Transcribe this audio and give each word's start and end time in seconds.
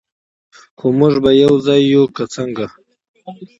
خو 0.77 0.87
موږ 0.99 1.13
به 1.23 1.31
یو 1.43 1.53
ځای 1.65 1.81
یو، 1.93 2.03
که 2.15 2.23
څنګه؟ 2.35 2.65